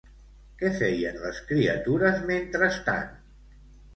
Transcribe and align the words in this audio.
Què 0.61 0.71
feien 0.77 1.19
les 1.25 1.41
criatures 1.51 2.23
mentrestant? 2.31 3.15